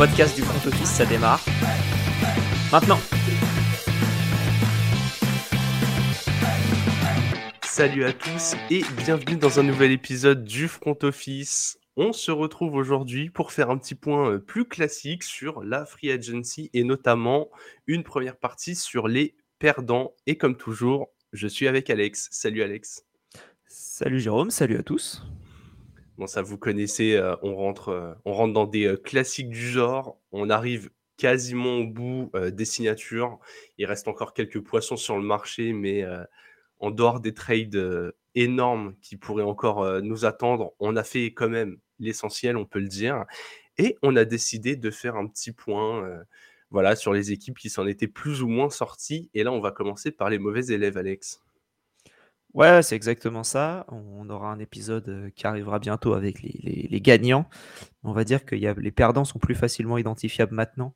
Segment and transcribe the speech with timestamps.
[0.00, 1.44] podcast du front office, ça démarre.
[2.72, 2.98] Maintenant.
[7.62, 11.78] Salut à tous et bienvenue dans un nouvel épisode du front office.
[11.98, 16.10] On se retrouve aujourd'hui pour faire un petit point euh, plus classique sur la free
[16.10, 17.50] agency et notamment
[17.86, 20.14] une première partie sur les perdants.
[20.26, 22.28] Et comme toujours, je suis avec Alex.
[22.30, 23.04] Salut Alex.
[23.66, 25.22] Salut Jérôme, salut à tous.
[26.20, 30.20] Bon, ça vous connaissez, euh, on, rentre, euh, on rentre dans des classiques du genre.
[30.32, 33.38] On arrive quasiment au bout des signatures.
[33.78, 36.02] Il reste encore quelques poissons sur le marché, mais
[36.78, 41.76] en dehors des trades énormes qui pourraient encore nous attendre, on a fait quand même
[41.98, 43.26] l'essentiel, on peut le dire.
[43.76, 46.08] Et on a décidé de faire un petit point
[46.70, 49.28] voilà, sur les équipes qui s'en étaient plus ou moins sorties.
[49.34, 51.42] Et là, on va commencer par les mauvais élèves, Alex.
[52.54, 53.86] Ouais, c'est exactement ça.
[53.88, 57.48] On aura un épisode qui arrivera bientôt avec les, gagnants.
[58.02, 60.94] On va dire que y a, les perdants sont plus facilement identifiables maintenant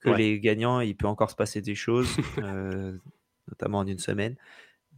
[0.00, 0.80] que les gagnants.
[0.80, 2.08] Il peut encore se passer des choses,
[3.48, 4.36] notamment en une semaine.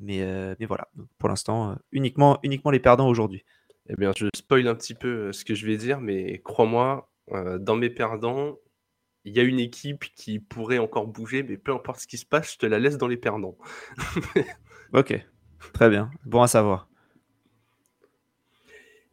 [0.00, 0.24] Mais,
[0.58, 0.88] mais voilà,
[1.18, 3.44] pour l'instant, uniquement, uniquement les perdants aujourd'hui.
[3.90, 7.10] Eh bien, je spoil un petit peu ce que je vais dire, mais crois-moi,
[7.60, 8.56] dans mes perdants,
[9.24, 12.26] il y a une équipe qui pourrait encore bouger, mais peu importe ce qui se
[12.26, 13.58] passe, je te la laisse dans les perdants.
[14.92, 15.22] ok,
[15.72, 16.88] très bien, bon à savoir.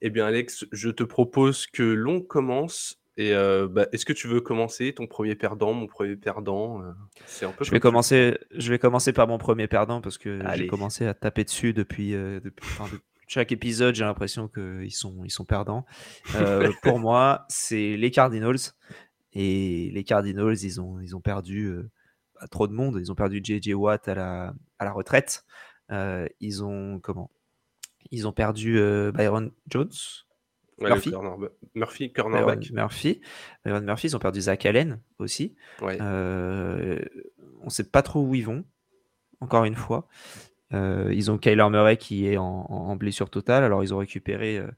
[0.01, 4.41] Eh bien, Alex, je te propose que l'on commence et bah, est-ce que tu veux
[4.41, 6.81] commencer ton premier perdant, mon premier perdant
[7.25, 7.63] C'est un peu.
[7.63, 8.37] Je vais commencer.
[8.51, 12.11] Je vais commencer par mon premier perdant parce que j'ai commencé à taper dessus depuis.
[12.11, 12.67] depuis
[13.27, 15.85] chaque épisode, j'ai l'impression qu'ils sont, ils sont perdants.
[16.83, 18.73] pour moi, c'est les Cardinals
[19.33, 21.73] et les Cardinals, ils ont, ils ont perdu
[22.39, 22.97] bah, trop de monde.
[22.99, 25.43] Ils ont perdu JJ Watt à la, à la retraite.
[25.89, 27.31] Ils ont comment?
[28.11, 28.79] Ils ont perdu
[29.13, 29.91] Byron Jones.
[30.77, 31.13] Murphy.
[31.73, 32.71] Murphy, cornerback.
[32.71, 33.21] Murphy.
[33.65, 35.55] Murphy, ils ont perdu Zach Allen aussi.
[35.81, 36.99] Euh,
[37.61, 38.65] on ne sait pas trop où ils vont,
[39.39, 40.07] encore une fois.
[40.73, 43.63] Euh, ils ont Kyler Murray qui est en, blessure totale.
[43.63, 44.69] Alors, ils ont récupéré, euh,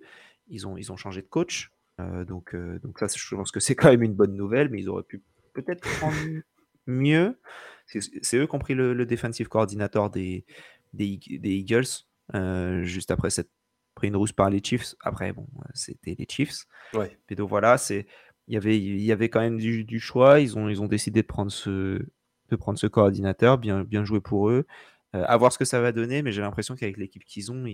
[0.47, 1.71] ils, ont, ils ont changé de coach.
[1.99, 5.03] donc, donc, ça, je pense que c'est quand même une bonne nouvelle, mais ils auraient
[5.03, 6.15] pu peut-être prendre
[6.85, 7.39] mieux.
[7.85, 10.45] C'est eux qui ont pris le, defensive coordinator des,
[10.97, 12.05] des, des Eagles
[12.83, 13.49] juste après cette
[13.97, 14.95] pris une rousse par les Chiefs.
[15.01, 16.65] Après, bon, c'était les Chiefs.
[16.93, 17.17] Ouais.
[17.29, 18.05] Et donc voilà, c'est
[18.47, 20.39] il y avait il y avait quand même du, choix.
[20.39, 22.05] Ils ont ils ont décidé de prendre ce
[22.49, 23.57] de prendre ce coordinateur.
[23.57, 24.65] Bien bien joué pour eux.
[25.15, 27.65] Euh, à voir ce que ça va donner, mais j'ai l'impression qu'avec l'équipe qu'ils ont,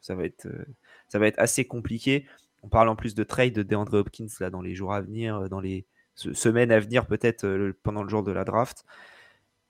[0.00, 0.64] ça va être euh,
[1.08, 2.26] ça va être assez compliqué.
[2.62, 5.48] On parle en plus de trade de DeAndre Hopkins là dans les jours à venir,
[5.48, 8.84] dans les semaines à venir, peut-être euh, pendant le jour de la draft.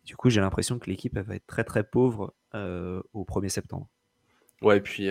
[0.08, 3.90] Du coup, j'ai l'impression que l'équipe va être très très pauvre au 1er septembre.
[4.62, 5.10] Ouais, et puis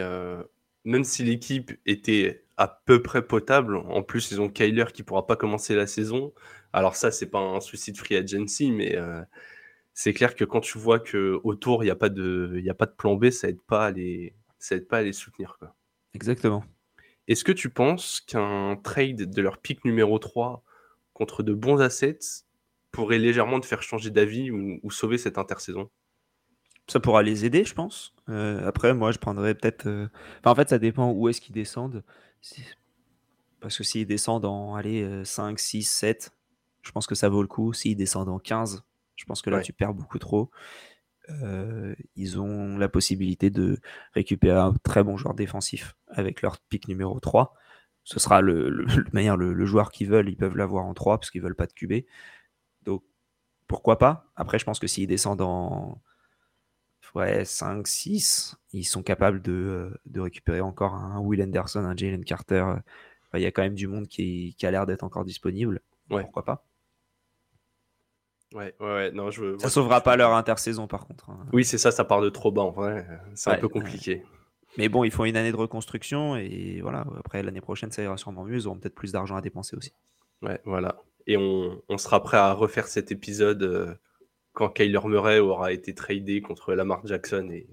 [0.88, 5.28] même si l'équipe était à peu près potable, en plus ils ont Kyler qui pourra
[5.28, 6.34] pas commencer la saison.
[6.74, 9.22] Alors ça, c'est pas un souci de free agency, mais euh,
[9.94, 12.74] c'est clair que quand tu vois que autour il n'y a pas de, il a
[12.74, 15.57] pas de plan B, ça aide pas à les, ça aide pas à les soutenir.
[15.59, 15.75] Quoi.
[16.16, 16.63] Exactement.
[17.28, 20.63] Est-ce que tu penses qu'un trade de leur pick numéro 3
[21.13, 22.46] contre de bons assets
[22.97, 25.88] pourrait légèrement te faire changer d'avis ou, ou sauver cette intersaison?
[26.88, 28.16] Ça pourra les aider, je pense.
[28.28, 29.85] Euh, après, moi, je prendrais peut-être.
[29.85, 30.08] Euh,
[30.44, 32.03] en fait, ça dépend où est-ce qu'ils descendent.
[33.59, 36.31] Parce que s'ils descendent en allez, 5, 6, 7,
[36.81, 37.72] je pense que ça vaut le coup.
[37.72, 38.84] S'ils descendent en 15,
[39.16, 40.50] je pense que là, tu perds beaucoup trop.
[41.30, 43.78] Euh, ils ont la possibilité de
[44.13, 47.53] récupérer un très bon joueur défensif avec leur pick numéro 3.
[48.06, 50.30] Ce sera le, le, le, le joueur qu'ils veulent.
[50.30, 52.06] Ils peuvent l'avoir en 3 parce qu'ils veulent pas de QB.
[53.68, 54.26] Pourquoi pas?
[54.36, 56.02] Après, je pense que s'ils descendent en
[57.16, 61.96] ouais, 5, 6, ils sont capables de, euh, de récupérer encore un Will Anderson, un
[61.96, 62.66] Jalen Carter.
[63.34, 65.82] Il y a quand même du monde qui, qui a l'air d'être encore disponible.
[66.10, 66.24] Ouais.
[66.24, 66.66] Pourquoi pas?
[68.54, 71.30] Ouais, ouais, non, je Ça sauvera pas leur intersaison par contre.
[71.30, 71.46] Hein.
[71.52, 73.06] Oui, c'est ça, ça part de trop bas en vrai.
[73.36, 74.24] C'est un peu compliqué.
[74.78, 78.16] Mais bon, il faut une année de reconstruction et voilà, après l'année prochaine, ça ira
[78.16, 78.56] sûrement mieux.
[78.56, 79.92] Ils auront peut-être plus d'argent à dépenser aussi.
[80.42, 80.96] Ouais, voilà.
[81.27, 83.94] Et on, on, sera prêt à refaire cet épisode euh,
[84.53, 87.68] quand Kyler Murray aura été tradé contre Lamar Jackson et,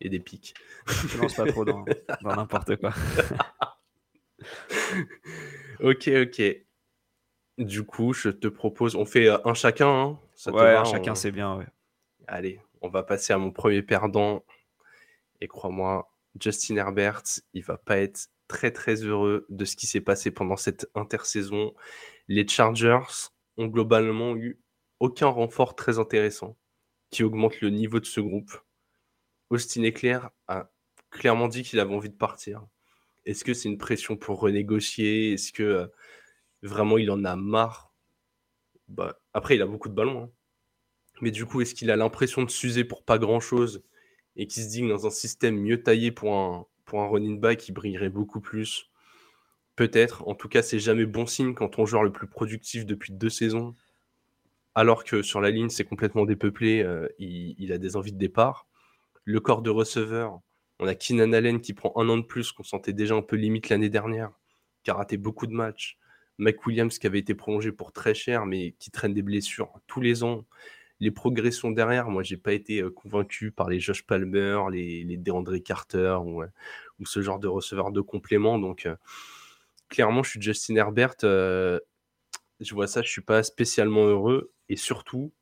[0.00, 0.54] et des pics.
[0.86, 1.84] Je lance pas trop dans,
[2.22, 2.92] n'importe quoi.
[5.80, 6.42] ok, ok.
[7.58, 9.88] Du coup, je te propose, on fait un chacun.
[9.88, 11.56] Hein Ça ouais, un chacun, c'est bien.
[11.56, 11.66] Ouais.
[12.26, 14.44] Allez, on va passer à mon premier perdant.
[15.40, 16.10] Et crois-moi,
[16.40, 17.22] Justin Herbert,
[17.54, 21.74] il va pas être très très heureux de ce qui s'est passé pendant cette intersaison.
[22.28, 24.60] Les Chargers ont globalement eu
[25.00, 26.56] aucun renfort très intéressant
[27.10, 28.52] qui augmente le niveau de ce groupe.
[29.50, 30.70] Austin Eclair a
[31.10, 32.66] clairement dit qu'il avait envie de partir.
[33.26, 35.34] Est-ce que c'est une pression pour renégocier?
[35.34, 35.86] Est-ce que euh,
[36.62, 37.92] vraiment il en a marre?
[38.88, 40.24] Bah, après, il a beaucoup de ballons.
[40.24, 40.30] hein.
[41.20, 43.84] Mais du coup, est-ce qu'il a l'impression de s'user pour pas grand-chose
[44.36, 47.40] et qu'il se dit que dans un système mieux taillé pour un, pour un running
[47.40, 48.90] back, il brillerait beaucoup plus?
[49.76, 50.26] Peut-être.
[50.26, 53.28] En tout cas, c'est jamais bon signe quand ton joueur le plus productif depuis deux
[53.28, 53.74] saisons,
[54.74, 58.66] alors que sur la ligne, c'est complètement dépeuplé, euh, il, a des envies de départ.
[59.24, 60.40] Le corps de receveur,
[60.80, 63.36] on a Keenan Allen qui prend un an de plus, qu'on sentait déjà un peu
[63.36, 64.30] limite l'année dernière,
[64.82, 65.98] qui a raté beaucoup de matchs.
[66.38, 70.00] Mike Williams qui avait été prolongé pour très cher, mais qui traîne des blessures tous
[70.00, 70.44] les ans.
[71.00, 75.16] Les progressions derrière, moi, j'ai pas été euh, convaincu par les Josh Palmer, les, les
[75.16, 76.48] DeAndre Carter ou, euh,
[77.04, 78.58] ce genre de receveurs de complément.
[78.58, 78.86] Donc,
[79.88, 81.14] clairement, je suis Justin Herbert.
[81.24, 81.78] euh,
[82.60, 84.52] je vois ça, je suis pas spécialement heureux.
[84.68, 85.32] Et surtout,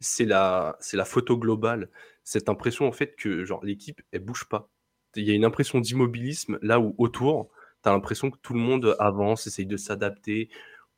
[0.00, 1.90] c'est la, photo globale.
[2.24, 4.68] Cette impression, en fait, que l'équipe, elle bouge pas.
[5.16, 7.50] Il y a une impression d'immobilisme là où autour,
[7.82, 10.50] tu as l'impression que tout le monde avance, essaye de s'adapter.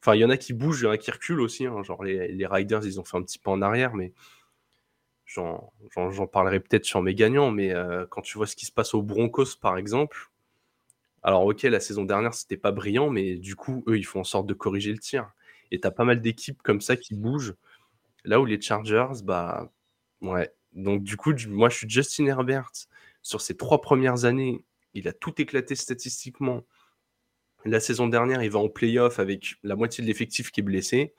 [0.02, 1.66] Enfin, il y en a qui bougent, il y en a qui reculent aussi.
[1.66, 1.82] hein.
[2.02, 4.12] Les, Riders, ils ont fait un petit pas en arrière, mais
[5.26, 7.50] j'en j'en- j'en parlerai peut-être sur mes gagnants.
[7.50, 10.30] Mais euh, quand tu vois ce qui se passe aux Broncos, par exemple,
[11.26, 14.24] alors ok, la saison dernière, c'était pas brillant, mais du coup, eux, ils font en
[14.24, 15.32] sorte de corriger le tir.
[15.72, 17.56] Et tu as pas mal d'équipes comme ça qui bougent.
[18.24, 19.72] Là où les Chargers, bah
[20.20, 20.52] ouais.
[20.72, 22.70] Donc du coup, moi, je suis Justin Herbert.
[23.22, 24.64] Sur ses trois premières années,
[24.94, 26.64] il a tout éclaté statistiquement.
[27.64, 31.12] La saison dernière, il va en playoff avec la moitié de l'effectif qui est blessé.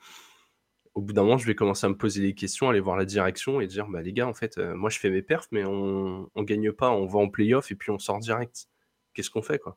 [0.94, 3.04] Au bout d'un moment, je vais commencer à me poser des questions, aller voir la
[3.04, 5.64] direction et dire bah les gars, en fait, euh, moi je fais mes perfs, mais
[5.66, 8.68] on, on gagne pas, on va en playoff et puis on sort direct.
[9.14, 9.76] Qu'est-ce qu'on fait quoi?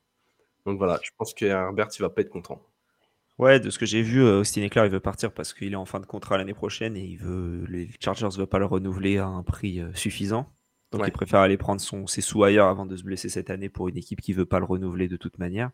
[0.65, 2.61] Donc voilà, je pense que Herbert, il va pas être content.
[3.37, 5.77] Ouais, de ce que j'ai vu, euh, Austin Eckler, il veut partir parce qu'il est
[5.77, 8.65] en fin de contrat l'année prochaine et il veut, les Chargers ne veulent pas le
[8.65, 10.51] renouveler à un prix euh, suffisant.
[10.91, 11.07] Donc Ouais.
[11.07, 13.87] il préfère aller prendre son, ses sous ailleurs avant de se blesser cette année pour
[13.87, 15.71] une équipe qui veut pas le renouveler de toute manière.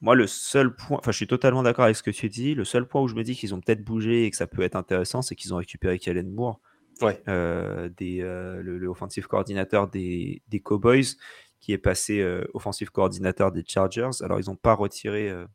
[0.00, 2.54] Moi, le seul point, enfin, je suis totalement d'accord avec ce que tu dis.
[2.54, 4.62] Le seul point où je me dis qu'ils ont peut-être bougé et que ça peut
[4.62, 6.60] être intéressant, c'est qu'ils ont récupéré Kellen Moore,
[7.00, 7.22] Ouais.
[7.28, 11.04] euh, des, euh, le, le offensive coordinateur des, des Cowboys,
[11.62, 14.10] qui est passé euh, offensive coordinateur des Chargers.
[14.20, 15.46] Alors, ils n'ont pas retiré euh,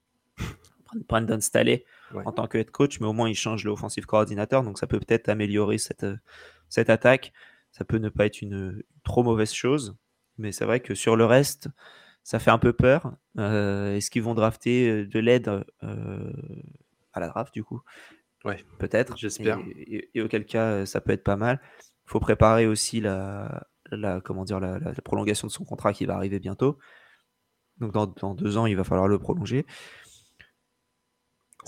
[1.07, 2.23] Brandon Staley Ouais.
[2.25, 4.87] en tant que head coach, mais au moins, ils changent le offensive coordinateur, donc ça
[4.87, 6.15] peut peut-être améliorer cette, euh,
[6.69, 7.33] cette attaque.
[7.73, 9.97] Ça peut ne pas être une, une trop mauvaise chose,
[10.37, 11.67] mais c'est vrai que sur le reste,
[12.23, 13.11] ça fait un peu peur.
[13.37, 15.49] Euh, Est-ce qu'ils vont drafter euh, de l'aide
[17.11, 17.81] à la draft, du coup?
[18.45, 18.63] Ouais.
[18.79, 19.17] Peut-être.
[19.17, 19.59] J'espère.
[19.59, 21.59] Et, et- et auquel cas, ça peut être pas mal.
[22.05, 25.93] Il faut préparer aussi la, la, comment dire, la, la- la prolongation de son contrat
[25.93, 26.77] qui va arriver bientôt.
[27.77, 29.65] Donc dans, dans deux ans, il va falloir le prolonger.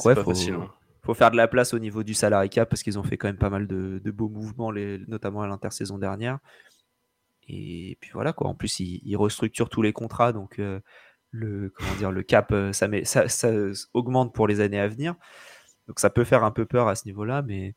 [0.06, 0.54] Ouais, pas faut- facile.
[0.54, 0.72] hein.
[1.04, 3.28] faut faire de la place au niveau du salary cap parce qu'ils ont fait quand
[3.28, 6.40] même pas mal de, de beaux mouvements, les- notamment à l'intersaison dernière.
[7.48, 8.48] Et puis voilà quoi.
[8.48, 10.80] En plus, ils, ils restructurent tous les contrats, donc euh,
[11.32, 13.50] le comment dire le cap, euh, ça, met, ça, ça
[13.94, 15.16] augmente pour les années à venir.
[15.88, 17.76] Donc ça peut faire un peu peur à ce niveau-là, mais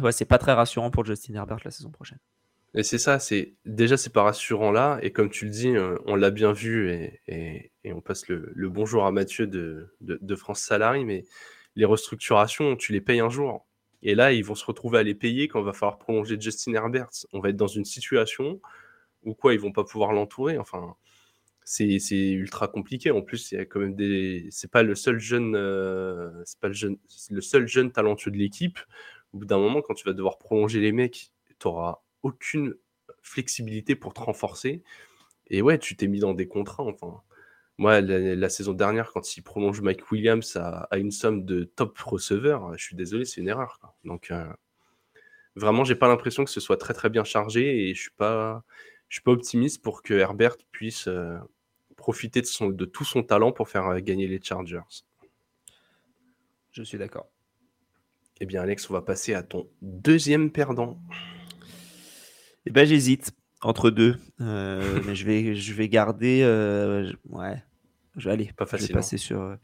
[0.00, 2.18] ouais, c'est pas très rassurant pour Justin Herbert la saison prochaine.
[2.76, 5.96] Et c'est ça, c'est déjà c'est pas rassurant là, et comme tu le dis, euh,
[6.06, 6.90] on l'a bien vu,
[7.28, 11.24] et, on passe le, bonjour à Mathieu de, France Salary, mais
[11.76, 13.66] les restructurations, tu les payes un jour.
[14.02, 16.74] Et là, ils vont se retrouver à les payer quand il va falloir prolonger Justin
[16.74, 17.08] Herbert.
[17.32, 18.60] On va être dans une situation
[19.24, 20.58] où quoi, ils vont pas pouvoir l'entourer.
[20.58, 20.94] Enfin,
[21.64, 21.98] c'est
[22.32, 23.10] ultra compliqué.
[23.10, 24.48] En plus, il y quand même des.
[24.50, 26.98] C'est pas le seul jeune, euh, c'est pas le
[27.30, 28.78] le seul jeune talentueux de l'équipe.
[29.32, 32.74] Au bout d'un moment, quand tu vas devoir prolonger les mecs, tu auras aucune
[33.22, 34.82] flexibilité pour te renforcer.
[35.46, 36.82] Et ouais, tu t'es mis dans des contrats.
[36.82, 37.20] Enfin,
[37.78, 41.64] moi, la, la saison dernière, quand il prolonge Mike Williams à, à une somme de
[41.64, 43.78] top receveur, je suis désolé, c'est une erreur.
[43.80, 43.94] quoi.
[44.04, 44.46] Donc, euh,
[45.54, 48.64] vraiment, j'ai pas l'impression que ce soit très très bien chargé et je suis pas,
[49.08, 51.36] je suis pas optimiste pour que Herbert puisse euh,
[51.96, 55.04] profiter de, son, de tout son talent pour faire euh, gagner les Chargers.
[56.72, 57.28] Je suis d'accord.
[58.40, 60.98] Eh bien, Alex, on va passer à ton deuxième perdant.
[62.66, 67.62] Et ben j'hésite entre deux, Euh, mais je vais je vais garder, euh, je- ouais,
[68.16, 69.56] je vais aller, Pas je facile, vais passer sur euh,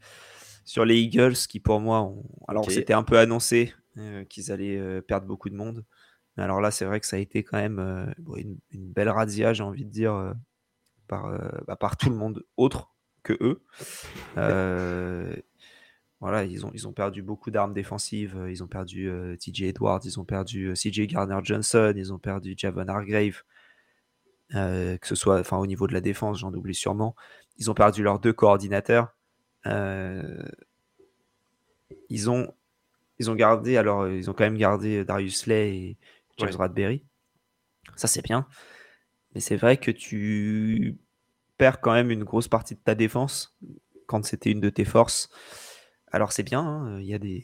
[0.65, 4.77] sur les Eagles qui pour moi, ont- alors c'était un peu annoncé euh, qu'ils allaient
[4.77, 5.85] euh, perdre beaucoup de monde,
[6.37, 8.05] mais alors là c'est vrai que ça a été quand même euh,
[8.37, 10.33] une, une belle razzia, j'ai envie de dire, euh,
[11.07, 12.91] par euh, bah, par tout le monde autre
[13.23, 13.61] que eux.
[16.21, 18.37] Voilà, ils ont, ils ont perdu beaucoup d'armes défensives.
[18.37, 22.19] euh, Ils ont perdu euh, TJ Edwards, ils ont perdu euh, CJ Gardner-Johnson, ils ont
[22.19, 23.43] perdu Javon Hargrave.
[24.55, 27.15] euh, que ce soit enfin, au niveau de la défense, j'en oublie sûrement.
[27.57, 29.15] Ils ont perdu leurs deux coordinateurs.
[32.09, 32.53] Ils, ont,
[33.19, 35.97] ils ont gardé, alors ils ont quand même gardé Darius Slay et
[36.37, 36.55] James Ouais.
[36.57, 37.03] Bradbury.
[37.95, 38.47] Ça, c'est bien.
[39.35, 40.97] Mais c'est vrai que tu
[41.57, 43.57] perds quand même une grosse partie de ta défense
[44.07, 45.29] quand c'était une de tes forces.
[46.11, 47.43] Alors c'est bien, hein, il y, a des,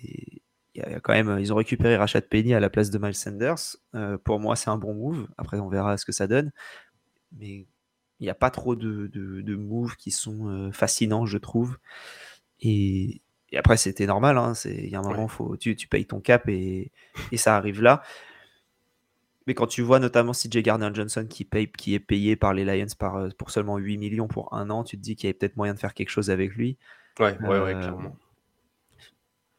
[0.75, 3.15] il y a quand même, ils ont récupéré Rashad Penny à la place de Miles
[3.15, 3.77] Sanders.
[3.95, 5.27] Euh, pour moi, c'est un bon move.
[5.37, 6.51] Après, on verra ce que ça donne.
[7.37, 7.65] Mais
[8.19, 11.77] il n'y a pas trop de, de, moves qui sont euh, fascinants, je trouve.
[12.59, 13.21] Et,
[13.55, 14.37] après, c'était normal.
[14.37, 14.53] Hein.
[14.65, 16.91] Il y a un moment, faut, tu, tu, payes ton cap et,
[17.31, 18.03] et, ça arrive là.
[19.47, 22.65] Mais quand tu vois notamment CJ Garner Johnson qui, paye, qui est payé par les
[22.65, 25.29] Lions par, euh, pour seulement 8 millions pour un an, tu te dis qu'il y
[25.29, 26.77] avait peut-être moyen de faire quelque chose avec lui.
[27.19, 28.15] Ouais, ouais, ouais, clairement.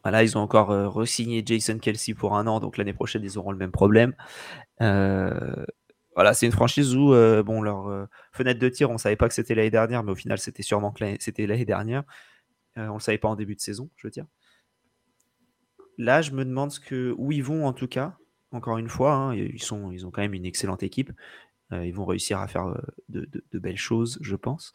[0.04, 3.38] Voilà, ils ont encore euh, re-signé Jason Kelsey pour un an, donc l'année prochaine, ils
[3.38, 4.14] auront le même problème.
[4.80, 5.66] Euh,
[6.14, 9.28] voilà, c'est une franchise où euh, bon, leur fenêtre de tir, on ne savait pas
[9.28, 12.04] que c'était l'année dernière, mais au final, c'était sûrement que c'était l'année dernière.
[12.76, 14.26] on ne le savait pas en début de saison, je veux dire.
[15.98, 18.16] Là, je me demande ce que, où ils vont en tout cas.
[18.52, 21.12] Encore une fois, hein, ils, sont, ont quand même une excellente équipe.
[21.72, 22.74] ils vont réussir à faire
[23.08, 24.72] de, belles choses, je pense.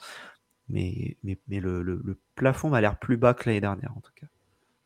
[0.69, 4.27] Mais le, le plafond m'a l'air plus bas que l'année dernière, en tout cas.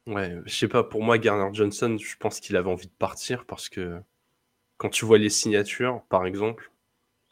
[0.07, 3.45] Ouais, je sais pas, pour moi, Garner Johnson, je pense qu'il avait envie de partir
[3.45, 3.99] parce que
[4.77, 6.71] quand tu vois les signatures, par exemple,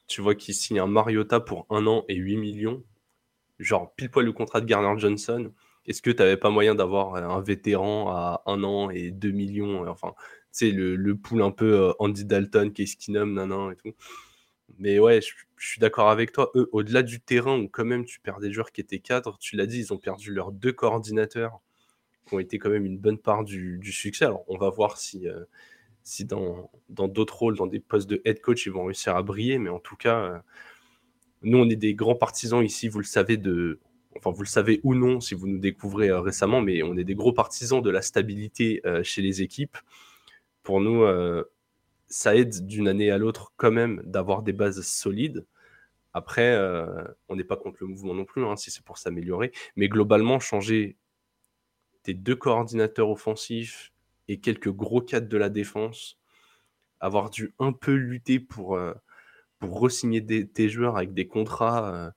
[0.07, 2.83] tu vois qu'il signe un Mariota pour un an et 8 millions,
[3.59, 5.53] genre pile poil le contrat de Garner Johnson.
[5.87, 9.87] Est-ce que tu n'avais pas moyen d'avoir un vétéran à un an et 2 millions
[9.89, 13.75] Enfin, tu sais, le, le pool un peu euh, Andy Dalton, Case Keenum, nanan et
[13.77, 13.95] tout.
[14.79, 16.51] Mais ouais, je, suis d'accord avec toi.
[16.73, 19.67] Au-delà du terrain où quand même tu perds des joueurs qui étaient cadres, tu l'as
[19.67, 21.61] dit, ils ont perdu leurs deux coordinateurs
[22.25, 24.25] qui ont été quand même une bonne part du, succès.
[24.25, 25.45] Alors, on va voir si, euh,
[26.03, 29.59] si dans d'autres rôles, dans des postes de head coach, ils vont réussir à briller.
[29.59, 30.37] Mais en tout cas, euh,
[31.43, 33.79] nous, on est des grands partisans ici, vous le savez, de.
[34.17, 37.03] Enfin, vous le savez ou non si vous nous découvrez euh, récemment, mais on est
[37.03, 39.77] des gros partisans de la stabilité chez les équipes.
[40.63, 41.05] Pour nous,
[42.07, 45.45] ça aide d'une année à l'autre quand même d'avoir des bases solides.
[46.13, 46.57] Après,
[47.27, 49.51] on n'est pas contre le mouvement non plus, hein, si c'est pour s'améliorer.
[49.75, 50.95] Mais globalement, changer
[52.13, 53.91] deux coordinateurs offensifs
[54.27, 56.17] et quelques gros cadres de la défense,
[56.99, 58.93] avoir dû un peu lutter pour, euh,
[59.59, 62.11] pour re-signer tes joueurs avec des contrats, euh,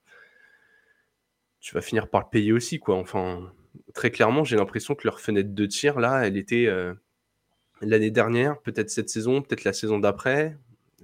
[1.59, 2.79] tu vas finir par le payer aussi.
[2.79, 2.95] quoi.
[2.95, 3.53] Enfin,
[3.93, 6.93] très clairement, j'ai l'impression que leur fenêtre de tir, là, elle était euh,
[7.81, 10.57] l'année dernière, peut-être cette saison, peut-être la saison d'après.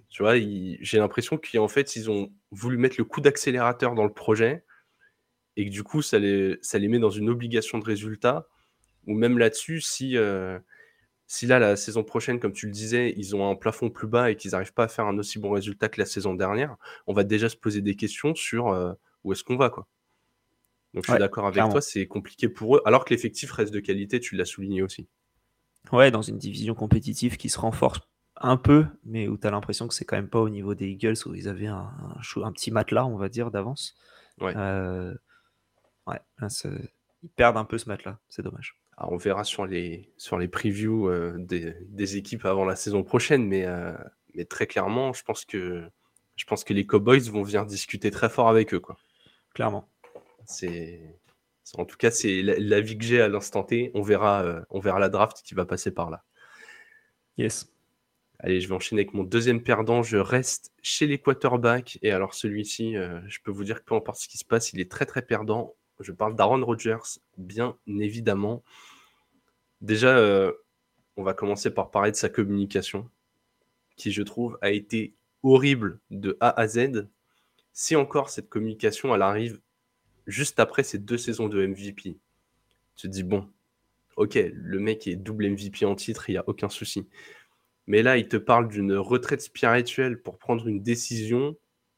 [0.10, 4.14] Tu vois, j'ai l'impression qu'en fait, ils ont voulu mettre le coup d'accélérateur dans le
[4.14, 4.64] projet
[5.58, 8.48] et que du coup, ça les, ça les met dans une obligation de résultat
[9.08, 10.60] ou même là-dessus, si, euh,
[11.28, 14.32] si là, la saison prochaine, comme tu le disais, ils ont un plafond plus bas
[14.32, 16.76] et qu'ils n'arrivent pas à faire un aussi bon résultat que la saison dernière,
[17.08, 18.94] on va déjà se poser des questions sur euh,
[19.24, 19.70] où est-ce qu'on va.
[19.70, 19.88] Quoi.
[20.94, 23.80] Donc je suis d'accord avec toi, c'est compliqué pour eux, alors que l'effectif reste de
[23.80, 25.08] qualité, tu l'as souligné aussi.
[25.92, 28.00] Ouais, dans une division compétitive qui se renforce
[28.38, 30.88] un peu, mais où tu as l'impression que c'est quand même pas au niveau des
[30.88, 31.92] Eagles où ils avaient un,
[32.38, 33.96] un, petit matelas, on va dire, d'avance.
[34.40, 34.54] Ouais.
[34.56, 35.14] Euh,
[36.08, 36.20] ouais,
[37.24, 41.10] ils perdent un peu ce matelas, c'est dommage on verra sur les, sur les previews
[41.10, 43.94] euh, des, équipes avant la saison prochaine, mais, euh,
[44.36, 45.84] mais très clairement, je pense, que,
[46.36, 48.80] je pense que les Cowboys vont venir discuter très fort avec eux.
[48.80, 48.98] Quoi.
[49.54, 49.90] Clairement.
[50.46, 51.02] C'est,
[51.78, 53.92] en tout cas, c'est la, vie que j'ai à l'instant T.
[53.96, 56.24] On verra, euh, on verra la draft qui va passer par là.
[57.38, 57.72] Yes.
[58.40, 60.04] Allez, je vais enchaîner avec mon deuxième perdant.
[60.04, 62.00] Je reste chez les quarterbacks.
[62.02, 64.80] Et alors, celui-ci, je peux vous dire que peu importe ce qui se passe, il
[64.80, 65.74] est très très perdant.
[66.00, 68.64] Je parle d'Aaron Rodgers, bien évidemment.
[69.82, 70.52] Déjà, euh,
[71.18, 73.10] on va commencer par parler de sa communication,
[73.96, 77.08] qui, je trouve, a été horrible de A à Z.
[77.72, 79.62] Si encore cette communication, elle arrive
[80.28, 82.18] juste après ces deux saisons de MVP,
[82.96, 83.48] tu te dis, bon,
[84.16, 87.08] ok, le mec est double MVP en titre, il n'y a aucun souci.
[87.88, 91.56] Mais là, il te parle d'une retraite spirituelle pour prendre une décision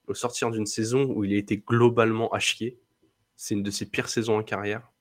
[0.08, 2.78] au sortir d'une saison où il a été globalement à chier.
[3.38, 4.92] C'est une de ses pires saisons en carrière.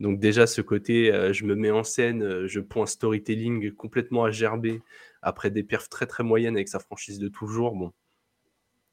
[0.00, 3.72] Donc déjà ce côté, euh, je me mets en scène, euh, je prends un storytelling
[3.72, 4.82] complètement à gerber
[5.22, 7.74] après des perfs très très moyennes avec sa franchise de toujours.
[7.74, 7.92] Bon,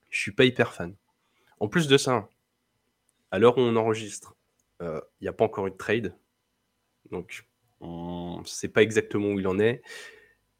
[0.09, 0.95] je suis pas hyper fan.
[1.59, 2.27] En plus de ça,
[3.31, 4.35] à l'heure où on enregistre,
[4.81, 6.15] euh, il n'y a pas encore eu de trade,
[7.11, 7.45] donc
[7.81, 9.81] on ne sait pas exactement où il en est,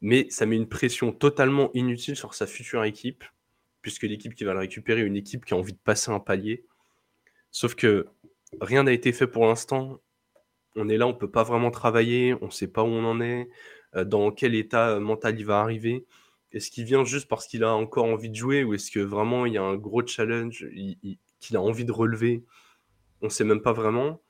[0.00, 3.24] mais ça met une pression totalement inutile sur sa future équipe,
[3.82, 6.20] puisque l'équipe qui va le récupérer est une équipe qui a envie de passer un
[6.20, 6.64] palier.
[7.56, 8.06] Sauf que
[8.60, 10.02] rien n'a été fait pour l'instant.
[10.74, 13.18] On est là, on peut pas vraiment travailler, on ne sait pas où on en
[13.22, 13.48] est,
[13.94, 16.04] euh, dans quel état euh, mental il va arriver.
[16.52, 19.46] Est-ce qu'il vient juste parce qu'il a encore envie de jouer ou est-ce que vraiment
[19.46, 20.66] il y a un gros challenge
[21.40, 22.44] qu'il a envie de relever?
[23.22, 24.20] On ne sait même pas vraiment.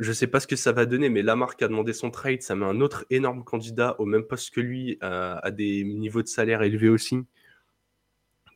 [0.00, 2.10] Je ne sais pas ce que ça va donner, mais Lamar qui a demandé son
[2.10, 6.22] trade, ça met un autre énorme candidat au même poste que lui, à des niveaux
[6.22, 7.20] de salaire élevés aussi,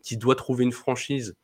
[0.02, 1.37] qui doit trouver une franchise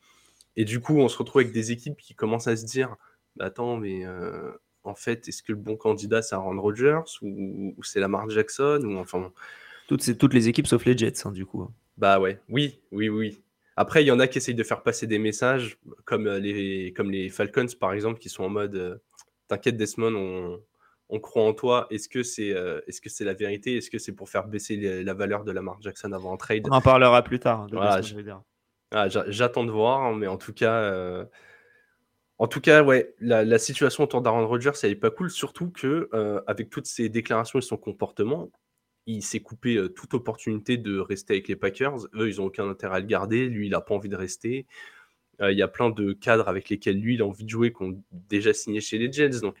[0.55, 2.95] et du coup, on se retrouve avec des équipes qui commencent à se dire
[3.35, 4.51] bah, Attends, mais euh,
[4.83, 8.97] en fait, est-ce que le bon candidat, c'est Aaron Rodgers ou, c'est Lamar Jackson ou
[8.97, 9.31] enfin...
[9.87, 11.69] Toutes, toutes les équipes sauf les Jets, hein, du coup.
[11.97, 13.41] Bah ouais, oui, oui, oui.
[13.77, 16.93] Après, il y en a qui essayent de faire passer des messages, comme euh, les,
[16.95, 18.95] comme les Falcons, par exemple, qui sont en mode euh,
[19.47, 20.59] T'inquiète, Desmond, on,
[21.09, 21.85] on, croit en toi.
[21.91, 23.77] Est-ce que c'est euh, est -ce c'est la vérité?
[23.77, 26.63] Est-ce que c'est pour faire baisser la valeur de Lamar Jackson avant un trade?
[26.67, 27.67] On en parlera plus tard.
[28.91, 31.25] Ah, j'attends de voir, hein, mais en tout cas.
[32.37, 36.09] En tout cas, ouais, la, situation autour d'Aaron Rodgers, elle n'est pas cool, surtout que
[36.47, 38.49] avec toutes ses déclarations et son comportement,
[39.05, 42.07] il s'est coupé toute opportunité de rester avec les Packers.
[42.15, 43.47] Eux, ils n'ont aucun intérêt à le garder.
[43.47, 44.65] Lui, il n'a pas envie de rester.
[45.41, 47.83] Il y a plein de cadres avec lesquels lui, il a envie de jouer, qui
[47.83, 49.41] ont déjà signé chez les Jets.
[49.41, 49.55] Donc,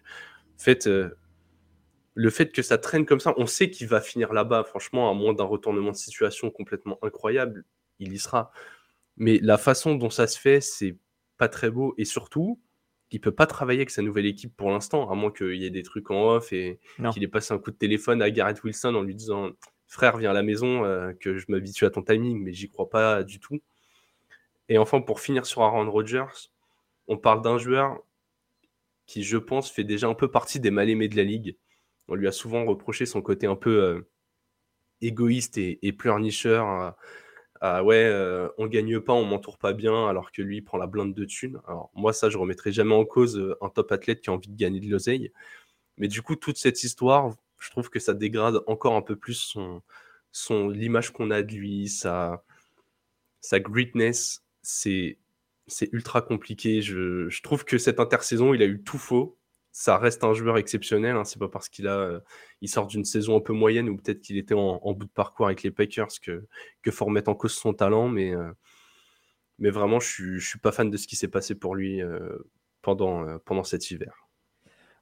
[2.15, 5.13] le fait que ça traîne comme ça, on sait qu'il va finir là-bas, franchement, à
[5.13, 7.65] moins d'un retournement de situation complètement incroyable,
[7.99, 8.51] il y sera.
[9.17, 10.97] Mais la façon dont ça se fait, c'est
[11.37, 11.93] pas très beau.
[11.97, 12.59] Et surtout,
[13.11, 15.69] il peut pas travailler avec sa nouvelle équipe pour l'instant, à moins qu'il y ait
[15.69, 16.79] des trucs en off et
[17.13, 19.51] qu'il ait passé un coup de téléphone à Garrett Wilson en lui disant
[19.87, 22.89] Frère, viens à la maison, euh, que je m'habitue à ton timing, mais j'y crois
[22.89, 23.61] pas du tout.
[24.67, 26.49] Et enfin, pour finir sur Aaron Rodgers,
[27.07, 27.99] on parle d'un joueur
[29.05, 31.55] qui, je pense, fait déjà un peu partie des mal-aimés de la ligue.
[32.07, 34.01] On lui a souvent reproché son côté un peu euh,
[35.01, 36.95] égoïste et, et pleurnicheur
[37.61, 38.11] ah ouais,
[38.57, 41.25] on gagne pas, on m'entoure pas bien, alors que lui il prend la blinde de
[41.25, 41.59] thunes.
[41.67, 44.57] Alors moi ça je remettrai jamais en cause un top athlète qui a envie de
[44.57, 45.31] gagner de l'oseille.
[45.97, 49.35] Mais du coup toute cette histoire, je trouve que ça dégrade encore un peu plus
[49.35, 49.81] son,
[50.31, 52.43] son l'image qu'on a de lui, sa,
[53.41, 55.17] sa greatness, c'est
[55.67, 56.81] c'est ultra compliqué.
[56.81, 59.37] Je, je trouve que cette intersaison, il a eu tout faux
[59.77, 61.17] ça reste un joueur exceptionnel.
[61.17, 61.25] Hein.
[61.25, 62.19] C'est pas parce qu'il a, euh,
[62.61, 65.47] il sort d'une saison un peu moyenne ou peut-être qu'il était en, bout de parcours
[65.47, 66.47] avec les Packers que
[66.81, 68.07] que faut remettre en cause son talent.
[68.07, 68.53] Mais euh,
[69.59, 72.01] mais vraiment, je suis, je suis pas fan de ce qui s'est passé pour lui
[72.01, 72.37] euh,
[72.81, 74.29] pendant pendant cet hiver.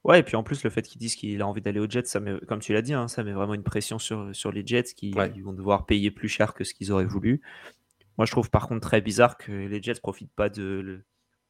[0.02, 2.06] Ouais, et puis en plus, le fait qu'ils disent qu'il a envie d'aller aux Jets,
[2.06, 4.66] ça met, comme tu l'as dit, hein, ça met vraiment une pression sur, sur les
[4.66, 7.42] Jets qui vont devoir payer plus cher que ce qu'ils auraient voulu.
[8.18, 11.04] Moi, je trouve par contre très bizarre que les Jets profitent pas de,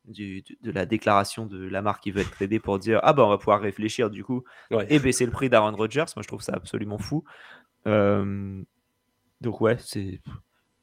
[0.06, 3.30] de la déclaration de la marque qui veut être tradé pour dire ah ben on
[3.30, 4.44] va pouvoir réfléchir du coup
[4.88, 6.04] et baisser le prix d'Aaron Rodgers.
[6.16, 7.24] Moi je trouve ça absolument fou.
[7.86, 8.62] Euh,
[9.40, 10.20] donc ouais, c'est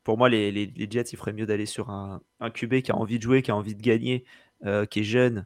[0.04, 2.96] pour moi les, les, Jets il ferait mieux d'aller sur un, un, QB qui a
[2.96, 4.26] envie de jouer, qui a envie de gagner,
[4.66, 5.46] euh, qui est jeune,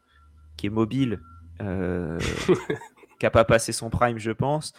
[0.57, 1.19] qui est mobile,
[1.61, 2.19] euh,
[3.19, 4.73] qui a pas passé son prime je pense,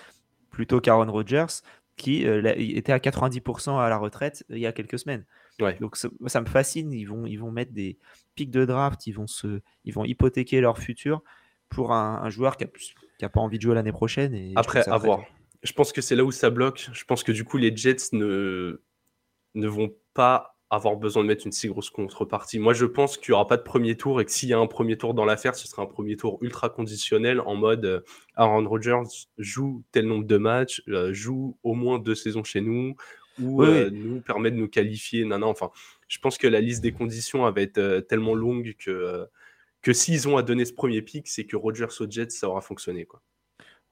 [0.50, 1.60] plutôt qu'Aaron Rodgers
[1.96, 5.24] qui était à 90% à la retraite il y a quelques semaines.
[5.80, 6.92] Donc ça, ça, me fascine.
[6.92, 7.98] Ils vont, ils vont mettre des
[8.34, 11.22] pics de draft, ils vont, se, ils vont hypothéquer leur futur
[11.68, 14.34] pour un, joueur qui n'a a pas envie de jouer l'année prochaine.
[14.34, 15.24] Et Après, à voir.
[15.62, 16.90] Je pense que c'est là où ça bloque.
[16.92, 18.82] Je pense que du coup, les Jets ne,
[19.54, 22.58] ne vont pas avoir besoin de mettre une si grosse contrepartie.
[22.58, 24.58] Moi, je pense qu'il n'y aura pas de premier tour et que s'il y a
[24.58, 28.00] un premier tour dans l'affaire, ce sera un premier tour ultra conditionnel en mode euh,
[28.34, 32.96] Aaron Rodgers joue tel nombre de matchs, euh, joue au moins deux saisons chez nous,
[33.40, 35.24] ou euh, nous permet de nous qualifier.
[35.24, 35.70] Non, non, enfin,
[36.08, 39.26] je pense que la liste des conditions va être tellement longue que,
[39.82, 42.60] que s'ils ont à donner ce premier pic, c'est que Rogers au Jets, ça aura
[42.60, 43.04] fonctionné.
[43.04, 43.22] Quoi.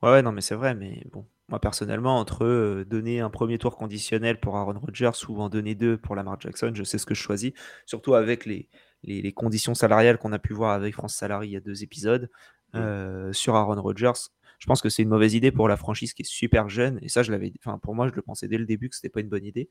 [0.03, 4.41] Ouais, non, mais c'est vrai, mais bon, moi personnellement, entre donner un premier tour conditionnel
[4.41, 7.21] pour Aaron Rodgers ou en donner deux pour Lamar Jackson, je sais ce que je
[7.21, 7.53] choisis,
[7.87, 8.69] surtout avec les,
[9.03, 12.31] les, conditions salariales qu'on a pu voir avec France Salary il y a deux épisodes.
[12.73, 13.33] Mmh.
[13.33, 16.25] sur Aaron Rodgers, je pense que c'est une mauvaise idée pour la franchise qui est
[16.25, 16.99] super jeune.
[17.03, 19.09] Et ça, je l'avais, enfin, pour moi, je le pensais dès le début que c'était
[19.09, 19.69] pas une bonne idée.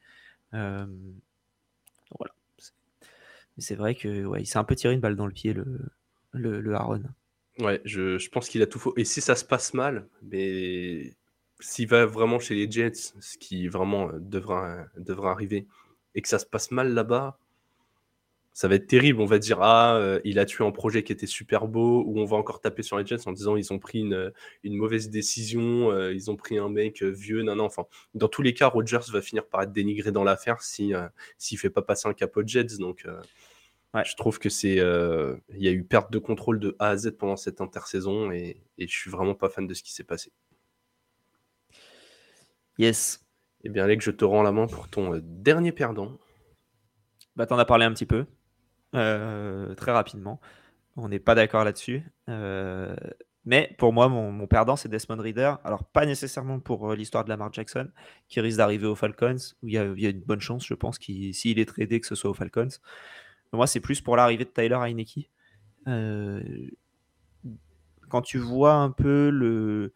[0.54, 0.86] Euh,
[2.18, 2.36] voilà.
[3.58, 5.54] Mais c'est vrai que ouais, il s'est un peu tiré une balle dans le pied,
[5.54, 5.80] le,
[6.32, 7.04] le, le Aaron.
[7.60, 8.94] Ouais, je, je pense qu'il a tout faux.
[8.98, 11.16] Et si ça se passe mal, mais
[11.64, 15.68] s'il va vraiment chez les Jets, ce qui vraiment euh, devra, devra arriver,
[16.16, 17.40] et que ça se passe mal là-bas,
[18.56, 19.20] ça va être terrible.
[19.20, 22.20] On va dire, ah, euh, il a tué un projet qui était super beau, ou
[22.20, 24.32] on va encore taper sur les Jets en disant, ils ont pris une,
[24.64, 27.66] une mauvaise décision, euh, ils ont pris un mec euh, vieux, non, non.
[27.66, 30.94] Enfin, dans tous les cas, Rogers va finir par être dénigré dans l'affaire si
[31.40, 32.78] s'il fait pas passer un capot Jets.
[32.78, 33.08] Donc,
[33.96, 37.14] je trouve que c'est, il y a eu perte de contrôle de A à Z
[37.18, 40.32] pendant cette intersaison, et, et je suis vraiment pas fan de ce qui s'est passé.
[42.78, 43.26] Yes.
[43.64, 46.18] Eh bien, Alex, je te rends la main pour ton dernier perdant.
[47.36, 48.26] Bah, t'en as parlé un petit peu.
[48.96, 50.40] Euh, très rapidement.
[50.96, 52.04] On n'est pas d'accord là-dessus.
[52.30, 52.96] Euh,
[53.46, 55.56] mais pour moi, mon, perdant, c'est Desmond Reader.
[55.64, 57.90] Alors, pas nécessairement pour euh, l'histoire de Lamar Jackson,
[58.28, 61.60] qui risque d'arriver aux Falcons, où il y, a, une bonne chance, je pense, s'il
[61.60, 62.70] est tradé, que ce soit aux Falcons.
[63.52, 65.30] moi, c'est plus pour l'arrivée de Tyler Heineke.
[68.10, 69.94] quand tu vois un peu le,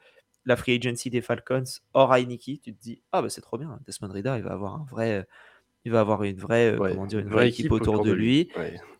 [0.48, 3.80] la free agency des Falcons hors Heineke, tu te dis Ah, bah c'est trop bien,
[3.86, 5.28] Desmond Reader, il va avoir un vrai
[5.84, 8.50] Il va avoir une vraie, euh, comment dire, une vraie, équipe, autour, de lui,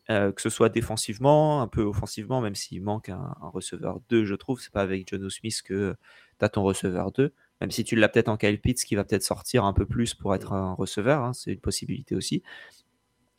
[0.10, 4.36] euh, que ce soit défensivement, un peu offensivement, même s'il manque un, receveur 2, je
[4.36, 4.60] trouve.
[4.60, 5.96] C'est pas avec John Smith que
[6.38, 7.34] tu as ton receveur 2.
[7.62, 10.14] Même si tu l'as peut-être en Kyle Pitts, qui va peut-être sortir un peu plus
[10.14, 12.44] pour être un receveur, hein, c'est une possibilité aussi.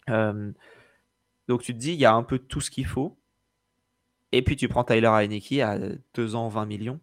[0.09, 3.19] donc tu te dis, il y a un peu tout ce qu'il faut.
[4.33, 5.79] Et puis tu prends Tyler Heineke à
[6.15, 7.01] 2 ans, 20 millions.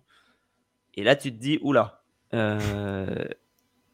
[0.96, 2.04] Et là, tu te dis, oula,
[2.34, 3.26] euh,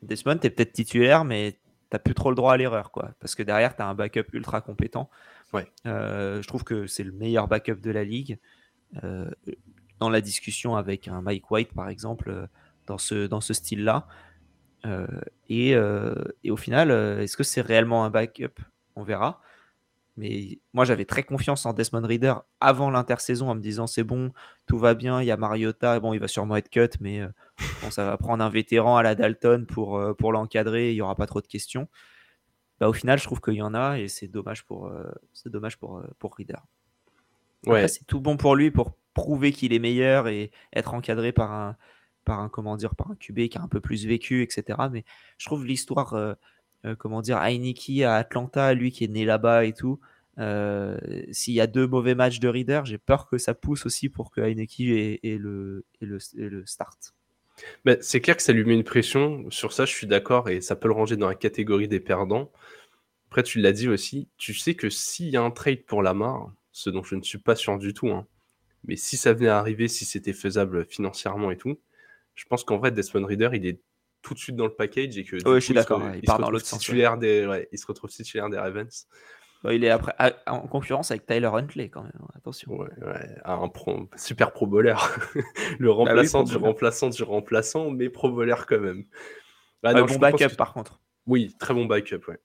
[0.01, 1.59] Desmond, tu es peut-être titulaire, mais
[1.91, 2.91] tu plus trop le droit à l'erreur.
[2.91, 3.11] quoi.
[3.19, 5.09] Parce que derrière, tu as un backup ultra compétent.
[5.53, 5.67] Ouais.
[5.85, 8.39] Euh, je trouve que c'est le meilleur backup de la ligue.
[9.03, 9.29] Euh,
[9.99, 12.47] dans la discussion avec un Mike White, par exemple, euh,
[12.87, 14.07] dans ce, dans ce style-là.
[15.47, 15.71] Et,
[16.43, 18.59] et, au final, est-ce que c'est réellement un backup?
[18.95, 19.39] On verra.
[20.21, 24.31] Mais moi, j'avais très confiance en Desmond Reader avant l'intersaison en me disant c'est bon,
[24.67, 27.27] tout va bien, il y a Mariota, bon, il va sûrement être cut, mais euh,
[27.81, 31.01] bon, ça va prendre un vétéran à la Dalton pour, euh, pour l'encadrer, il n'y
[31.01, 31.87] aura pas trop de questions.
[32.79, 35.49] Bah, au final, je trouve qu'il y en a et c'est dommage pour, euh, c'est
[35.49, 36.59] dommage pour, pour Reader.
[37.65, 37.87] Ouais.
[37.87, 41.75] C'est tout bon pour lui pour prouver qu'il est meilleur et être encadré par un,
[42.25, 44.77] par un, comment dire, par un QB qui a un peu plus vécu, etc.
[44.91, 45.03] Mais
[45.39, 46.35] je trouve l'histoire
[46.85, 49.99] euh, comment dire, Heineke à Atlanta, lui qui est né là-bas et tout.
[50.37, 50.97] Euh,
[51.31, 54.31] s'il y a deux mauvais matchs de Reader, j'ai peur que ça pousse aussi pour
[54.31, 57.13] que Heineke ait, le, le, le, start.
[57.99, 59.49] C'est clair que ça lui met une pression.
[59.51, 62.51] Sur ça, je suis d'accord et ça peut le ranger dans la catégorie des perdants.
[63.27, 66.51] Après, tu l'as dit aussi, tu sais que s'il y a un trade pour Lamar,
[66.71, 68.25] ce dont je ne suis pas sûr du tout, hein,
[68.85, 71.79] mais si ça venait à arriver, si c'était faisable financièrement et tout,
[72.35, 73.79] je pense qu'en vrai, Desmond Reader, il est
[74.21, 76.01] tout de suite dans le package et que je suis d'accord.
[76.15, 76.89] Il, part dans l'autre sens.
[76.89, 79.07] Des, il se retrouve titulaire des Ravens.
[79.69, 80.15] Il est après
[80.47, 82.27] en concurrence avec Tyler Huntley quand même.
[82.35, 82.71] Attention.
[82.71, 83.35] Ouais, ouais.
[83.43, 83.71] Ah, un
[84.17, 84.95] super pro bowler.
[85.79, 89.05] le bah remplaçant du remplaçant du remplaçant, mais pro bowler quand même.
[89.83, 90.99] Bah, bon backup par contre.
[91.27, 92.27] Oui, très bon backup.
[92.27, 92.39] Ouais.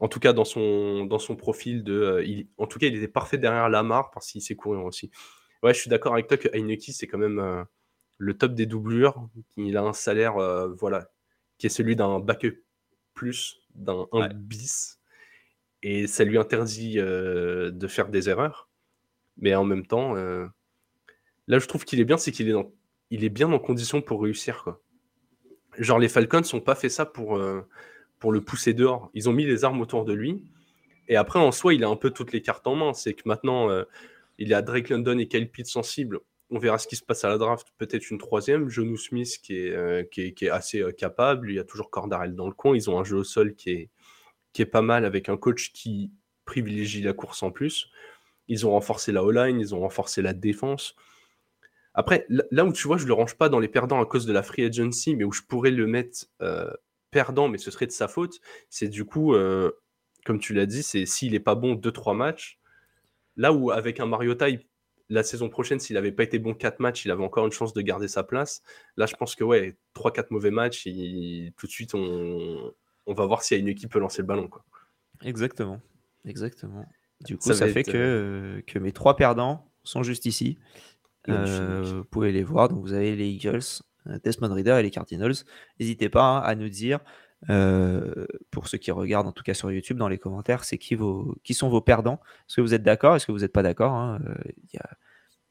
[0.00, 1.92] En tout cas, dans son, dans son profil de.
[1.92, 2.48] Euh, il...
[2.56, 5.10] En tout cas, il était parfait derrière Lamar parce qu'il sait courir aussi.
[5.62, 7.38] Ouais, je suis d'accord avec toi que Heineke, c'est quand même.
[7.38, 7.62] Euh,
[8.20, 9.28] le top des doublures.
[9.56, 11.10] Il a un salaire, euh, voilà,
[11.58, 12.62] qui est celui d'un backup
[13.14, 14.99] plus, d'un 1 bis.
[15.82, 18.68] Et ça lui interdit euh, de faire des erreurs.
[19.36, 20.46] Mais en même temps, euh,
[21.46, 24.62] là, je trouve qu'il est bien, c'est qu'il est, est bien en condition pour réussir.
[24.62, 24.82] Quoi.
[25.78, 27.40] Genre, les Falcons n'ont pas fait ça pour,
[28.18, 29.10] pour le pousser dehors.
[29.14, 30.44] Ils ont mis les armes autour de lui.
[31.08, 32.92] Et après, en soi, il a un peu toutes les cartes en main.
[32.92, 33.70] C'est que maintenant,
[34.38, 37.28] il a Drake London et Kyle Pitt sensibles on verra ce qui se passe à
[37.28, 37.68] la draft.
[37.78, 38.68] Peut-être une troisième.
[38.68, 41.50] Jonu Smith qui est, euh, qui est, assez euh, capable.
[41.50, 42.74] Il y a toujours Cordarel dans le coin.
[42.74, 43.90] Ils ont un jeu au sol qui est,
[44.52, 46.12] qui est pas mal avec un coach qui
[46.44, 47.90] privilégie la course en plus.
[48.48, 50.96] Ils ont renforcé la O-line, ils ont renforcé la défense.
[51.94, 54.32] Après, là où tu vois, je le range pas dans les perdants à cause de
[54.32, 56.70] la free agency, mais où je pourrais le mettre euh,
[57.10, 59.34] perdant, mais ce serait de sa faute, c'est du coup,
[60.24, 62.60] comme tu l'as dit, c'est s'il n'est pas bon 2-3 matchs.
[63.36, 64.60] Là où avec un Mariota, il
[65.10, 67.74] la saison prochaine, s'il n'avait pas été bon 4 matchs, il avait encore une chance
[67.74, 68.62] de garder sa place.
[68.96, 70.84] Là, je pense que ouais, 3-4 mauvais matchs,
[71.56, 72.72] tout de suite, on,
[73.06, 74.48] va voir s'il y a une équipe qui peut lancer le ballon.
[74.48, 74.64] Quoi.
[75.22, 75.80] Exactement.
[76.24, 76.86] Exactement.
[77.24, 80.58] Du coup, ça, fait que, euh, que mes trois perdants sont juste ici.
[81.28, 82.68] Euh, vous pouvez les voir.
[82.68, 83.60] Donc, vous avez les Eagles,
[84.06, 85.34] euh, Desmond Reader et les Cardinals.
[85.78, 87.00] N'hésitez pas hein, à nous dire,
[88.50, 91.36] pour ceux qui regardent en tout cas sur YouTube, dans les commentaires, c'est qui, vos,
[91.44, 92.20] qui sont vos perdants.
[92.48, 93.16] Est-ce que vous êtes d'accord?
[93.16, 94.18] Est-ce que vous n'êtes pas d'accord hein?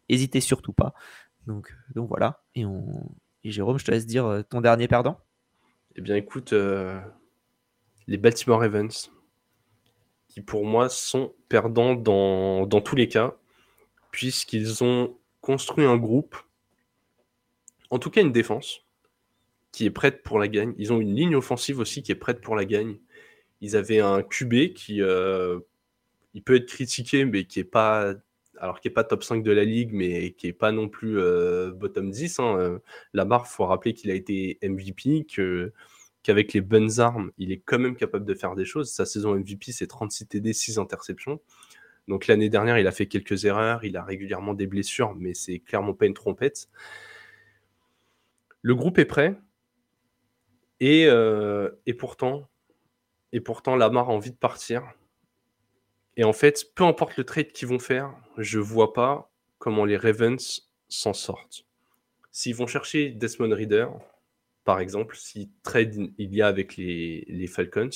[0.08, 0.96] Hésitez surtout pas.
[1.46, 2.44] Donc, donc voilà.
[2.56, 3.12] Et, on...
[3.44, 5.20] Jérôme, je te laisse dire ton dernier perdant.
[5.96, 6.54] Eh bien, écoute,
[8.10, 9.12] les Baltimore Ravens,
[10.28, 13.38] qui pour moi sont perdants dans, tous les cas,
[14.12, 16.36] puisqu'ils ont construit un groupe,
[17.92, 18.82] en tout cas une défense,
[19.72, 20.74] qui est prête pour la gagne.
[20.80, 22.98] Ils ont une ligne offensive aussi qui est prête pour la gagne.
[23.62, 25.60] Ils avaient un QB qui euh,
[26.44, 28.16] peut être critiqué, mais qui est pas
[28.58, 31.20] alors qui est pas top 5 de la ligue, mais qui est pas non plus
[31.20, 32.40] euh, bottom 10.
[32.40, 32.58] Hein.
[32.58, 32.80] Euh,
[33.14, 35.26] Lamar, faut rappeler qu'il a été MVP,
[36.24, 38.92] qu'avec les bonnes armes, il est quand même capable de faire des choses.
[38.92, 41.40] Sa saison MVP, c'est 36 TD, 6 interceptions.
[42.08, 45.60] Donc l'année dernière, il a fait quelques erreurs, il a régulièrement des blessures, mais c'est
[45.60, 46.68] clairement pas une trompette.
[48.62, 49.40] Le groupe est prêt.
[50.80, 52.50] Et, euh, pourtant,
[53.32, 54.84] et pourtant, Lamar a envie de partir.
[56.18, 59.98] Et en fait, peu importe le trade qu'ils vont faire, je vois pas comment les
[59.98, 61.66] Ravens s'en sortent.
[62.32, 63.88] S'ils vont chercher Desmond Reader,
[64.64, 67.90] par exemple, si trade il y a avec les, Falcons,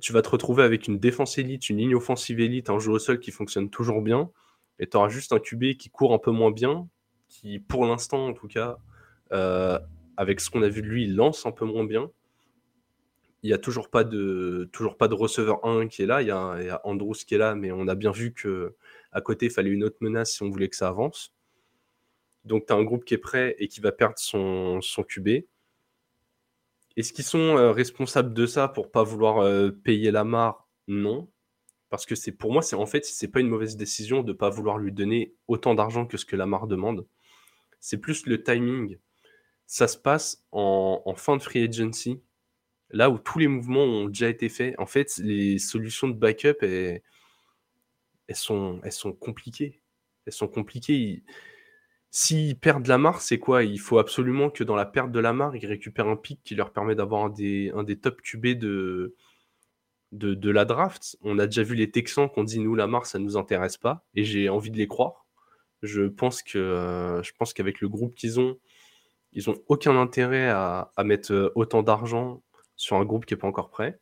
[0.00, 2.98] tu vas te retrouver avec une défense élite, une ligne offensive élite, un jeu au
[2.98, 4.30] sol qui fonctionne toujours bien,
[4.78, 6.88] et tu auras juste un QB qui court un peu moins bien,
[7.28, 8.78] qui pour l'instant en tout cas,
[9.32, 9.78] euh,
[10.16, 12.10] avec ce qu'on a vu de lui, lance un peu moins bien.
[13.42, 16.22] il n'y a toujours pas, de, toujours pas de receveur 1 qui est là.
[16.22, 18.76] Il y, a, Andrews qui est là, mais on a bien vu que
[19.12, 21.34] à côté, il fallait une autre menace si on voulait que ça avance.
[22.44, 25.44] Donc, tu as un groupe qui est prêt et qui va perdre son, son QB.
[26.96, 31.28] Est-ce qu'ils sont euh, responsables de ça pour pas vouloir euh, payer Lamar Non.
[31.88, 34.50] Parce que c'est pour moi, c'est en fait, c'est pas une mauvaise décision de pas
[34.50, 37.06] vouloir lui donner autant d'argent que ce que Lamar demande.
[37.80, 38.98] C'est plus le timing.
[39.66, 42.22] Ça se passe en, fin de free agency,
[42.90, 44.74] là où tous les mouvements ont déjà été faits.
[44.78, 47.02] En fait, les solutions de backup, elles
[48.34, 49.82] sont, elles sont compliquées.
[50.26, 51.22] Elles sont compliquées.
[52.14, 53.64] S'ils perdent Lamar, c'est quoi?
[53.64, 56.70] Il faut absolument que dans la perte de Lamar, ils récupèrent un pic qui leur
[56.70, 59.16] permet d'avoir un des, un des top QB de,
[60.12, 61.16] de, la draft.
[61.22, 63.78] On a déjà vu les Texans qui ont dit nous, Lamar, ça ne nous intéresse
[63.78, 64.04] pas.
[64.14, 65.26] Et j'ai envie de les croire.
[65.82, 68.58] Je pense que euh, je pense qu'avec le groupe qu'ils ont,
[69.32, 72.42] ils n'ont aucun intérêt à, à mettre euh, autant d'argent
[72.76, 73.98] sur un groupe qui n'est pas encore prêt.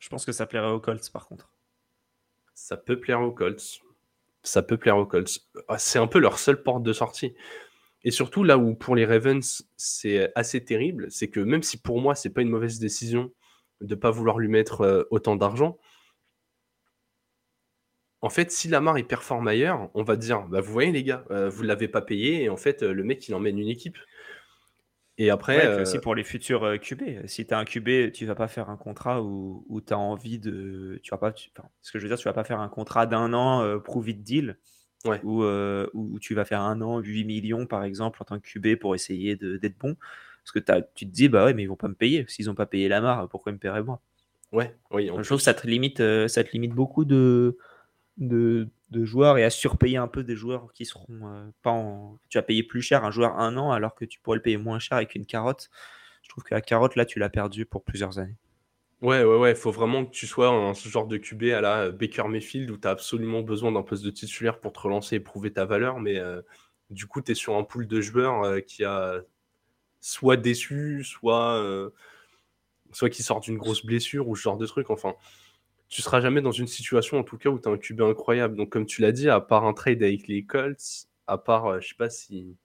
[0.00, 1.50] Je pense que ça plairait aux Colts par contre.
[2.54, 3.80] Ça peut plaire aux Colts
[4.44, 5.40] ça peut plaire aux Colts.
[5.68, 7.34] Ah, c'est un peu leur seule porte de sortie.
[8.04, 12.00] Et surtout, là où pour les Ravens, c'est assez terrible, c'est que même si pour
[12.00, 13.32] moi, c'est pas une mauvaise décision
[13.80, 15.78] de ne pas vouloir lui mettre euh, autant d'argent,
[18.24, 21.26] en fait, si Lamar il performe ailleurs, on va dire bah, Vous voyez, les gars,
[21.30, 23.68] euh, vous ne l'avez pas payé, et en fait, euh, le mec, il emmène une
[23.68, 23.98] équipe.
[25.18, 25.56] Et après.
[25.56, 27.26] Ouais, aussi pour les futurs QB.
[27.26, 29.98] Si tu as un QB, tu vas pas faire un contrat où, où tu as
[29.98, 30.98] envie de.
[31.02, 31.32] Tu vas pas.
[31.82, 34.08] ce que je veux dire, tu vas pas faire un contrat d'un an, euh, prove
[34.08, 34.58] it deal.
[35.04, 35.20] Ouais.
[35.22, 38.76] Où, où, tu vas faire un an, 8 millions par exemple en tant que QB
[38.76, 39.96] pour essayer d'être bon.
[40.42, 42.24] Parce que as, tu te dis, bah ouais, mais ils vont pas me payer.
[42.26, 44.00] S'ils ont pas payé la marre, pourquoi ils me paieraient moi?
[44.52, 45.06] Ouais, oui.
[45.06, 45.98] Je trouve que ça te limite,
[46.28, 47.58] ça te limite beaucoup de,
[48.16, 52.18] de, de, joueurs et à surpayer un peu des joueurs qui seront euh, pas en.
[52.28, 54.56] Tu vas payer plus cher un joueur un an alors que tu pourrais le payer
[54.56, 55.70] moins cher avec une carotte.
[56.22, 58.36] Je trouve que la carotte, là, tu l'as perdu pour plusieurs années.
[59.02, 59.50] Ouais, ouais, ouais.
[59.50, 62.70] Il faut vraiment que tu sois en ce genre de QB à la Baker Mayfield
[62.70, 65.66] où tu as absolument besoin d'un poste de titulaire pour te relancer et prouver ta
[65.66, 66.00] valeur.
[66.00, 66.40] Mais euh,
[66.90, 69.20] du coup, tu es sur un pool de joueurs euh, qui a
[70.00, 71.90] soit déçu, soit,
[72.92, 74.90] soit qui sort d'une grosse blessure ou ce genre de truc.
[74.90, 75.14] Enfin,
[75.88, 78.56] tu seras jamais dans une situation, en tout cas, où tu as un QB incroyable.
[78.56, 81.80] Donc, comme tu l'as dit, à part un trade avec les Colts, à part, euh,
[81.80, 82.56] je sais pas si.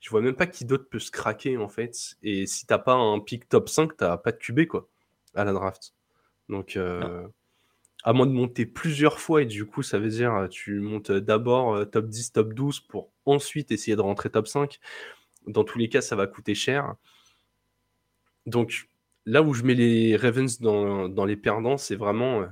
[0.00, 2.16] Je vois même pas qui d'autre peut se craquer, en fait.
[2.24, 4.88] Et si t'as pas un pick top 5, t'as pas de QB, quoi,
[5.34, 5.94] à la draft.
[6.48, 7.28] Donc, euh,
[8.02, 11.76] à moins de monter plusieurs fois, et du coup, ça veut dire, tu montes d'abord
[11.76, 14.80] euh, top 10, top 12 pour ensuite essayer de rentrer top 5.
[15.46, 16.96] Dans tous les cas, ça va coûter cher.
[18.46, 18.88] Donc,
[19.24, 22.44] là où je mets les Ravens dans, dans les perdants, c'est vraiment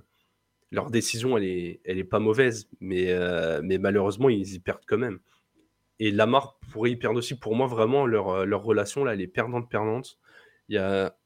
[0.70, 4.84] leur décision, elle est, elle est pas mauvaise, mais, euh, mais malheureusement, ils y perdent
[4.86, 5.18] quand même.
[5.98, 7.38] Et Lamar pourrait y perdre aussi.
[7.38, 10.18] Pour moi, vraiment, leur, euh, leur relation, là, elle est perdante-perdante.
[10.68, 11.16] Il y a...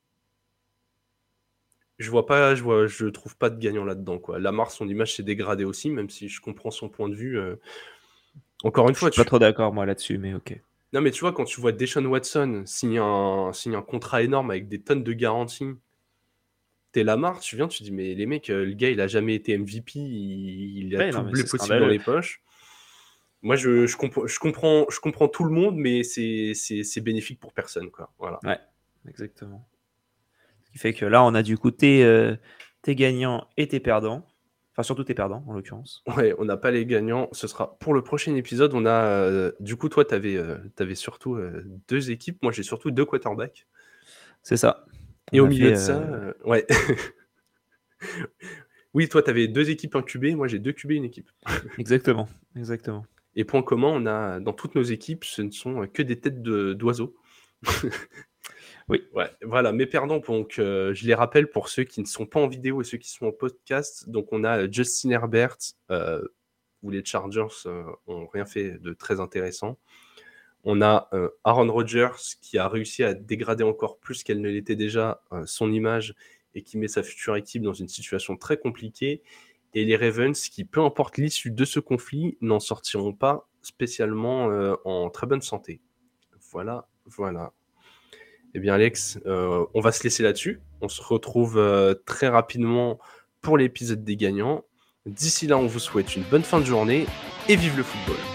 [1.98, 4.40] Je vois pas, je vois, je trouve pas de gagnant là-dedans, quoi.
[4.40, 7.38] Lamar, son image s'est dégradée aussi, même si je comprends son point de vue.
[7.38, 7.54] Euh.
[8.64, 10.60] Encore une fois, je suis pas trop d'accord, moi, là-dessus, mais ok.
[10.92, 14.50] Non, mais tu vois, quand tu vois Deshaun Watson signer un, signer un contrat énorme
[14.50, 15.74] avec des tonnes de garanties,
[16.94, 19.34] t'es Lamar, tu viens, tu dis, mais les mecs, euh, le gars, il a jamais
[19.34, 22.40] été MVP, il, a tout le possible dans les poches.
[23.42, 27.90] Moi, je, je, je, comprends, je comprends tout le monde, mais c'est bénéfique pour personne.
[27.90, 28.10] Quoi.
[28.18, 28.38] Voilà.
[28.44, 28.58] Ouais,
[29.08, 29.68] exactement.
[30.62, 32.36] Ce qui fait que là, on a du coup tes, euh,
[32.86, 34.24] gagnants et tes perdants.
[34.72, 36.02] Enfin, surtout tes perdants, en l'occurrence.
[36.16, 37.28] Ouais, on n'a pas les gagnants.
[37.32, 38.72] Ce sera pour le prochain épisode.
[38.72, 40.38] On a, euh, du coup, toi, tu avais,
[40.78, 41.38] avais, surtout
[41.88, 42.40] deux équipes.
[42.42, 43.66] Moi, j'ai surtout deux quarterbacks.
[44.42, 44.84] C'est ça.
[45.32, 46.66] Et au milieu de ça, euh, euh, ouais.
[48.94, 51.30] oui, toi, tu avais deux équipes incubées, moi j'ai deux QB, une équipe.
[51.78, 53.06] exactement, exactement.
[53.36, 56.42] Et point commun, on a dans toutes nos équipes, ce ne sont que des têtes
[56.42, 57.16] d'oiseaux.
[58.88, 59.02] oui.
[59.12, 62.40] Ouais, voilà, mes perdants, donc euh, je les rappelle pour ceux qui ne sont pas
[62.40, 64.08] en vidéo et ceux qui sont en podcast.
[64.08, 65.56] Donc on a Justin Herbert,
[66.82, 67.68] où les Chargers
[68.06, 69.78] ont rien fait de très intéressant.
[70.64, 74.76] On a euh, Aaron Rodgers qui a réussi à dégrader encore plus qu'elle ne l'était
[74.76, 76.14] déjà euh, son image
[76.54, 79.22] et qui met sa future équipe dans une situation très compliquée.
[79.74, 84.74] Et les Ravens qui, peu importe l'issue de ce conflit, n'en sortiront pas spécialement euh,
[84.84, 85.80] en très bonne santé.
[86.50, 87.52] Voilà, voilà.
[88.54, 90.60] Eh bien Alex, on va se laisser là-dessus.
[90.80, 91.60] On se retrouve
[92.06, 93.00] très rapidement
[93.40, 94.64] pour l'épisode des gagnants.
[95.06, 97.06] D'ici là, on vous souhaite une bonne fin de journée
[97.48, 98.33] et vive le football.